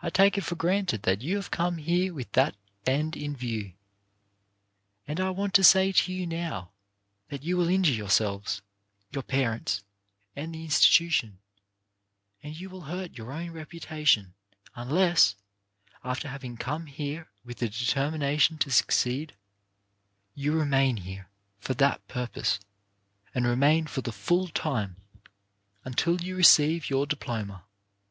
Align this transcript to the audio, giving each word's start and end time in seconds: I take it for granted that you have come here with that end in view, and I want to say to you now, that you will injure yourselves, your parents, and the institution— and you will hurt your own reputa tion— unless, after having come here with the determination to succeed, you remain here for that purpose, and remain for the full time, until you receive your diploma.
I 0.00 0.08
take 0.08 0.38
it 0.38 0.44
for 0.44 0.54
granted 0.54 1.02
that 1.02 1.20
you 1.20 1.36
have 1.36 1.50
come 1.50 1.76
here 1.76 2.14
with 2.14 2.32
that 2.32 2.56
end 2.86 3.18
in 3.18 3.36
view, 3.36 3.74
and 5.06 5.20
I 5.20 5.28
want 5.28 5.52
to 5.56 5.62
say 5.62 5.92
to 5.92 6.10
you 6.10 6.26
now, 6.26 6.70
that 7.28 7.42
you 7.42 7.58
will 7.58 7.68
injure 7.68 7.92
yourselves, 7.92 8.62
your 9.12 9.22
parents, 9.22 9.82
and 10.34 10.54
the 10.54 10.64
institution— 10.64 11.38
and 12.42 12.58
you 12.58 12.70
will 12.70 12.80
hurt 12.80 13.18
your 13.18 13.30
own 13.30 13.48
reputa 13.50 14.06
tion— 14.06 14.32
unless, 14.74 15.34
after 16.02 16.28
having 16.28 16.56
come 16.56 16.86
here 16.86 17.28
with 17.44 17.58
the 17.58 17.68
determination 17.68 18.56
to 18.56 18.70
succeed, 18.70 19.34
you 20.34 20.54
remain 20.58 20.96
here 20.96 21.28
for 21.58 21.74
that 21.74 22.08
purpose, 22.08 22.58
and 23.34 23.44
remain 23.44 23.86
for 23.86 24.00
the 24.00 24.12
full 24.12 24.48
time, 24.48 24.96
until 25.84 26.22
you 26.22 26.34
receive 26.34 26.88
your 26.88 27.04
diploma. 27.04 27.66